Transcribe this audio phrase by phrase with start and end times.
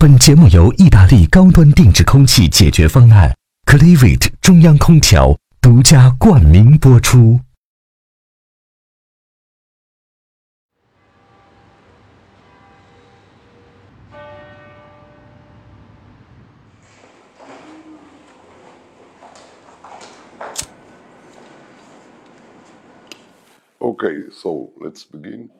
[0.00, 7.38] 本节目由意大利高端定制空气解决方案 Clearvit 中央空调独家冠名播出。
[23.78, 25.50] Okay, so let's begin.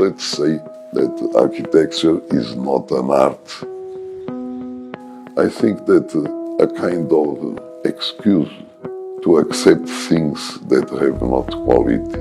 [0.00, 0.60] Are people that say
[0.92, 3.64] that architecture is not an art.
[5.36, 6.14] I think that
[6.60, 8.50] a kind of excuse
[9.22, 12.20] to accept things that have not quality.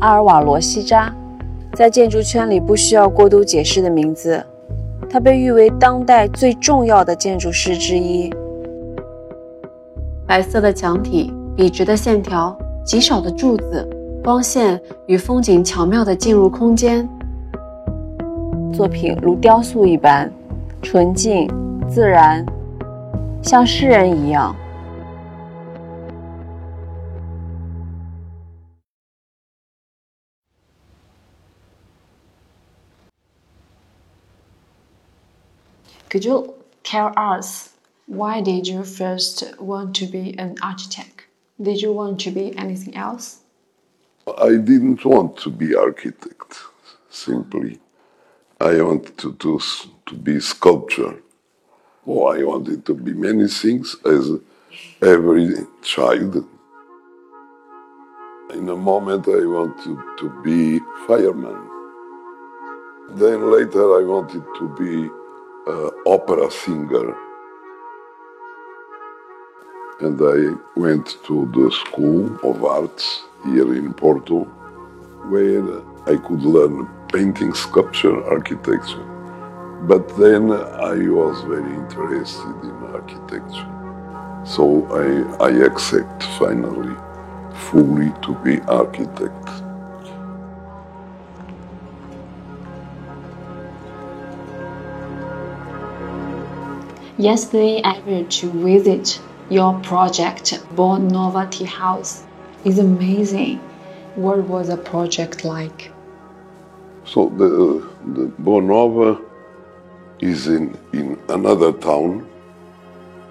[0.00, 1.14] 阿尔瓦罗·西扎，
[1.74, 4.42] 在建筑圈里不需要过多解释的名字，
[5.10, 8.32] 他被誉为当代最重要的建筑师之一。
[10.26, 13.86] 白色的墙体，笔直的线条，极少的柱子，
[14.22, 17.08] 光线与风景巧妙地进入空间。
[18.72, 20.30] 作品如雕塑一般，
[20.82, 21.48] 纯净、
[21.88, 22.44] 自然，
[23.42, 24.54] 像诗人一样。
[36.10, 37.70] Could you tell us
[38.06, 41.24] why did you first want to be an architect?
[41.58, 43.36] Did you want to be anything else?
[44.38, 46.60] I didn't want to be architect,
[47.08, 47.78] simply.
[48.60, 49.60] I wanted to, to,
[50.06, 51.22] to be sculptor.
[52.04, 54.30] Or I wanted to be many things as
[55.02, 56.44] every child.
[58.52, 61.68] In a moment I wanted to be fireman.
[63.10, 65.08] Then later I wanted to be
[65.70, 67.29] uh, opera singer.
[70.00, 74.44] And I went to the School of Arts here in Porto,
[75.28, 79.04] where I could learn painting, sculpture, architecture.
[79.82, 83.68] But then I was very interested in architecture.
[84.46, 86.96] So I, I accept finally
[87.68, 89.48] fully to be architect.
[97.18, 102.24] Yesterday I went to visit your project, Nova Tea House.
[102.64, 103.58] is amazing.
[104.14, 105.90] What was the project like?
[107.04, 109.20] So the, the Boa Nova
[110.20, 112.28] is in, in another town.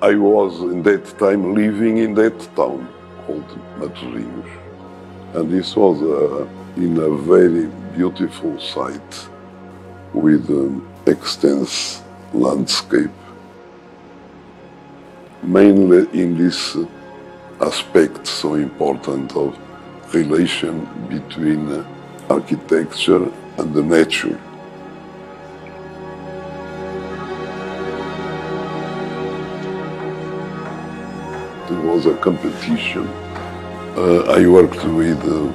[0.02, 2.88] I was in that time living in that town
[3.26, 3.48] called
[3.78, 4.50] Matosinhos.
[5.36, 9.30] And this was uh, in a very beautiful site
[10.14, 12.04] with an extensive
[12.34, 13.12] landscape.
[15.50, 16.86] Mainly in this uh,
[17.60, 19.58] aspect so important of
[20.14, 21.84] relation between uh,
[22.30, 23.24] architecture
[23.58, 24.40] and the nature.
[31.68, 33.08] There was a competition.
[33.98, 35.52] Uh, I worked with a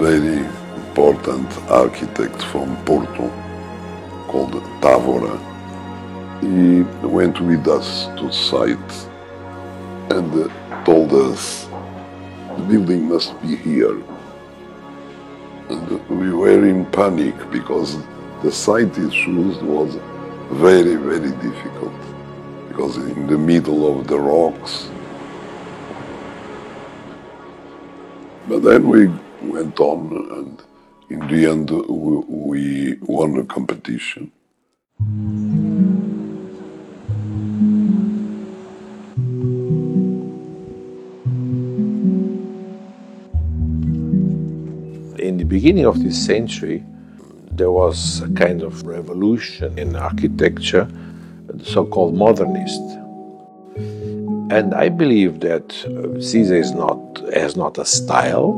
[0.00, 0.44] very
[0.88, 3.30] important architect from Porto
[4.26, 5.55] called Távora.
[6.40, 8.92] He went with us to site
[10.10, 10.50] and
[10.84, 11.66] told us
[12.56, 13.96] the building must be here.
[15.68, 17.96] And we were in panic because
[18.42, 19.96] the site it chose was
[20.50, 21.92] very, very difficult
[22.68, 24.88] because in the middle of the rocks.
[28.46, 29.08] But then we
[29.42, 30.62] went on and
[31.08, 34.30] in the end we, won the competition.
[45.18, 46.84] In the beginning of this century,
[47.52, 50.86] there was a kind of revolution in architecture,
[51.46, 52.82] the so called modernist.
[54.50, 56.98] And I believe that uh, Siza is not,
[57.32, 58.52] has not a style,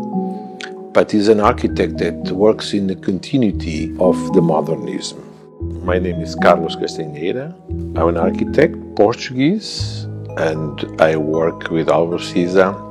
[0.92, 5.22] but is an architect that works in the continuity of the modernism.
[5.84, 7.54] My name is Carlos Castanheira.
[7.96, 10.04] I'm an architect, Portuguese,
[10.36, 12.87] and I work with Álvaro Siza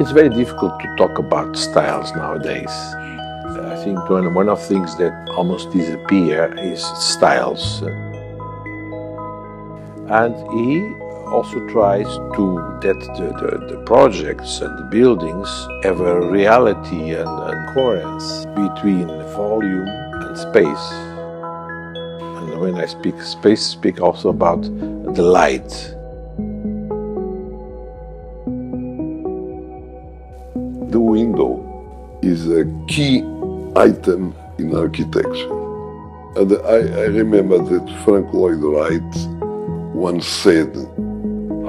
[0.00, 2.68] It's very difficult to talk about styles nowadays.
[2.68, 7.80] I think one, one of the things that almost disappear is styles.
[10.10, 10.82] And he
[11.30, 15.48] also tries to that the, the, the projects and the buildings
[15.84, 19.06] have a reality and, and coherence between
[19.36, 20.90] volume and space.
[22.38, 25.94] And when I speak space, speak also about the light.
[30.94, 33.18] The window is a key
[33.74, 35.54] item in architecture.
[36.36, 39.12] And I, I remember that Frank Lloyd Wright
[39.92, 40.72] once said,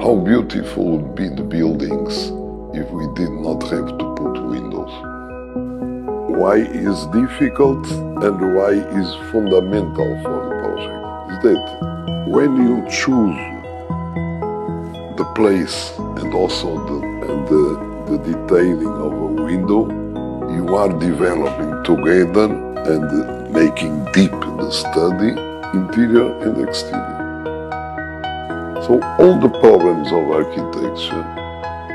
[0.00, 2.30] How beautiful would be the buildings
[2.78, 4.94] if we did not have to put windows.
[6.38, 7.84] Why is difficult
[8.22, 11.02] and why is fundamental for the project
[11.32, 13.56] is that when you choose
[15.18, 16.98] the place and also the,
[17.28, 17.75] and the,
[18.16, 19.88] the detailing of a window,
[20.54, 22.46] you are developing together
[22.86, 25.30] and making deep the study,
[25.76, 27.16] interior and exterior.
[28.86, 31.24] So all the problems of architecture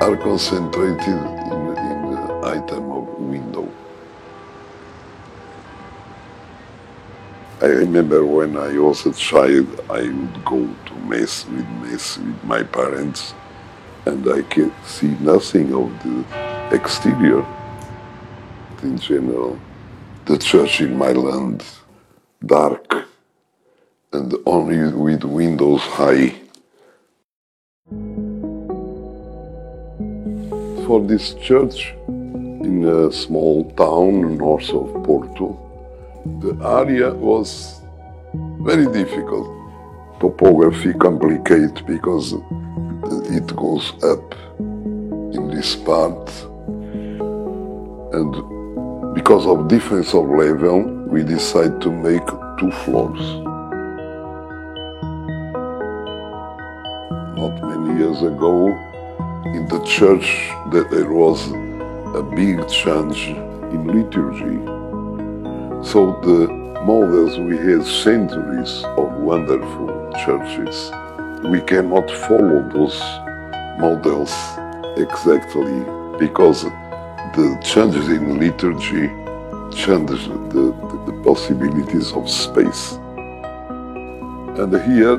[0.01, 3.71] are concentrated in, in the item of window.
[7.61, 12.43] I remember when I was a child, I would go to mess with mess with
[12.43, 13.33] my parents,
[14.11, 16.15] and I can see nothing of the
[16.75, 17.45] exterior.
[18.83, 19.57] In general,
[20.25, 21.63] the church in my land,
[22.45, 23.07] dark,
[24.11, 26.33] and only with windows high.
[30.85, 31.93] For this church
[32.67, 35.47] in a small town north of Porto,
[36.43, 37.79] the area was
[38.69, 39.47] very difficult.
[40.19, 42.35] Topography complicated because
[43.03, 46.29] it goes up in this part
[48.13, 52.25] and because of difference of level we decide to make
[52.59, 53.19] two floors.
[57.35, 58.67] Not many years ago
[59.45, 61.47] in the church that there was
[62.15, 63.29] a big change
[63.73, 64.81] in liturgy
[65.83, 66.47] so the
[66.85, 70.91] models we had centuries of wonderful churches.
[71.43, 72.99] We cannot follow those
[73.79, 74.31] models
[74.95, 75.83] exactly
[76.19, 76.63] because
[77.33, 79.07] the changes in liturgy
[79.75, 82.93] change the, the, the possibilities of space.
[84.59, 85.17] And here,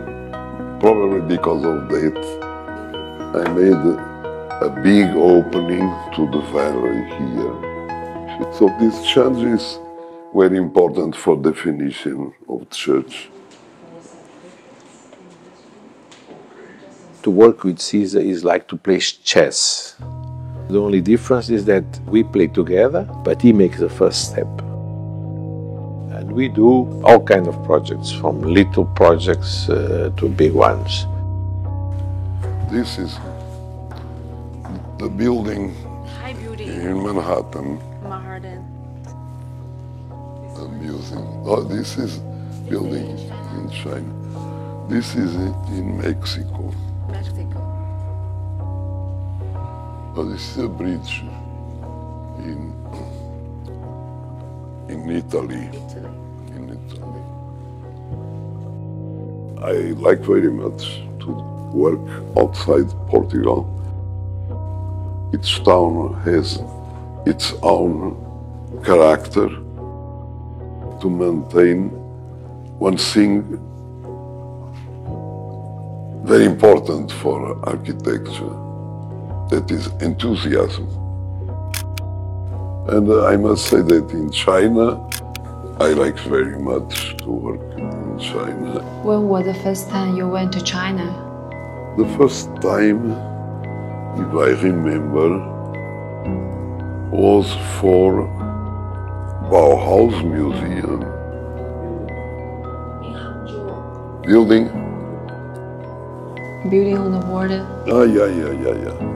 [0.79, 2.17] probably because of that,
[3.35, 8.53] I made a big opening to the valley here.
[8.53, 9.81] So these changes
[10.33, 13.29] were important for definition of church.
[17.23, 19.95] To work with Siza is like to play chess.
[20.69, 24.49] The only difference is that we play together, but he makes the first step.
[26.19, 31.07] And we do all kind of projects, from little projects uh, to big ones.
[32.73, 33.17] This is
[34.99, 35.73] the building
[36.21, 36.65] Hi, beauty.
[36.65, 38.65] in Manhattan, Manhattan.
[40.57, 41.23] the museum.
[41.47, 42.19] Oh, this is
[42.69, 43.07] building
[43.59, 44.87] in China.
[44.89, 46.63] This is in, in Mexico.
[46.63, 46.92] Mexico.
[50.15, 51.23] Oh, this is a bridge
[52.45, 52.75] in
[54.91, 55.71] in Italy.
[55.73, 56.13] Italy.
[56.55, 57.23] In Italy.
[59.63, 59.73] I
[60.07, 61.33] like very much to
[61.73, 62.01] work
[62.37, 63.65] outside Portugal.
[65.35, 66.61] Each town has
[67.25, 68.15] its own
[68.85, 69.49] character
[71.01, 71.89] to maintain
[72.79, 73.45] one thing
[76.27, 78.72] very important for architecture
[79.53, 80.89] that is enthusiasm.
[82.89, 84.85] And uh, I must say that in China,
[85.79, 88.81] I like very much to work in China.
[89.05, 91.07] When was the first time you went to China?
[91.99, 93.13] The first time,
[94.23, 95.29] if I remember,
[97.13, 98.25] was for
[99.53, 101.01] Bauhaus Museum.
[104.23, 104.65] Building?
[106.71, 107.67] Building on the border.
[107.89, 109.13] Ah, yeah, yeah, yeah, yeah.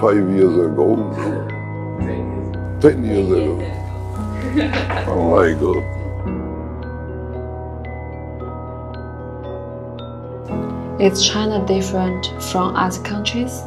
[0.00, 0.96] Five years ago.
[2.80, 3.60] Ten years ago.
[5.06, 5.84] Oh my God.
[11.00, 13.62] Is China different from other countries?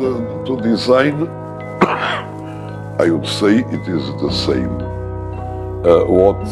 [0.00, 1.28] The, to design,
[3.00, 4.80] I would say it is the same.
[5.86, 6.42] Uh, what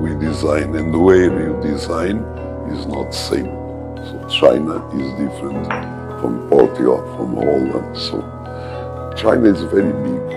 [0.00, 2.16] we design and where we design
[2.70, 3.46] is not same.
[3.96, 7.96] So China is different from Portugal, from Holland.
[7.96, 8.20] So
[9.16, 10.28] China is very big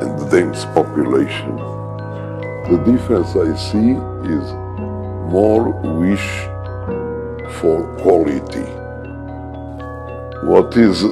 [0.00, 1.56] and the dense population.
[2.70, 3.90] The difference I see
[4.36, 4.52] is
[5.32, 5.70] more
[6.00, 6.28] wish
[7.58, 8.68] for quality.
[10.46, 11.04] What is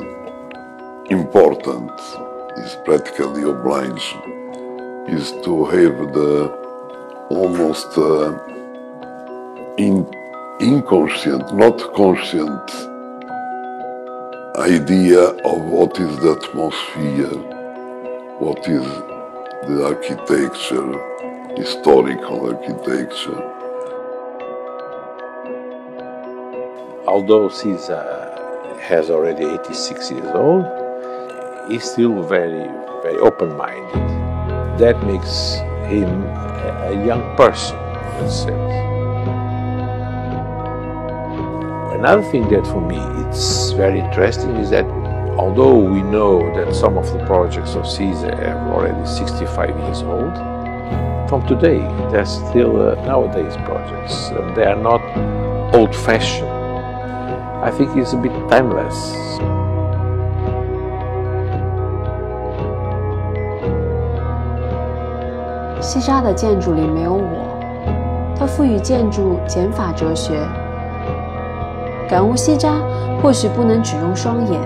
[1.11, 1.91] important
[2.57, 4.15] is practically obliged
[5.09, 6.49] is to have the
[7.31, 8.33] almost uh,
[9.77, 10.07] in,
[10.61, 12.71] inconscient, not conscient
[14.59, 17.39] idea of what is the atmosphere,
[18.39, 18.83] what is
[19.69, 23.41] the architecture, historical architecture.
[27.07, 30.67] Although Siza uh, has already 86 years old,
[31.71, 32.69] he's still very,
[33.03, 33.95] very open-minded.
[34.81, 35.55] That makes
[35.89, 38.88] him a, a young person, in a sense.
[41.99, 44.85] Another thing that for me it's very interesting is that
[45.37, 50.33] although we know that some of the projects of Siza are already 65 years old,
[51.29, 54.31] from today they're still uh, nowadays projects.
[54.31, 55.03] Uh, they are not
[55.75, 56.49] old-fashioned.
[56.49, 58.95] I think it's a bit timeless.
[65.81, 67.59] 西扎的建筑里没有我，
[68.39, 70.39] 它赋予建筑减法哲学
[72.09, 72.73] 感悟西扎
[73.23, 74.59] 或许不能只用双眼，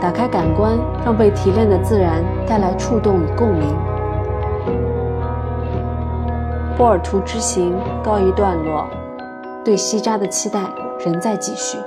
[0.00, 3.66] 打开感官，让被提炼的自然带来触动与共鸣。
[6.76, 8.86] 波尔图之行告一段落，
[9.64, 10.60] 对西扎的期待
[11.04, 11.78] 仍在继续。